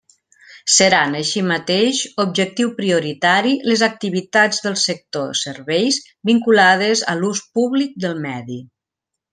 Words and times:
Seran 0.75 1.11
així 1.17 1.43
mateix 1.49 1.99
objectiu 2.23 2.71
prioritari 2.79 3.53
les 3.73 3.85
activitats 3.89 4.65
del 4.67 4.81
sector 4.87 5.39
serveis 5.45 6.01
vinculades 6.33 7.09
a 7.15 7.19
l'ús 7.23 7.47
públic 7.59 7.97
del 8.07 8.21
medi. 8.29 8.61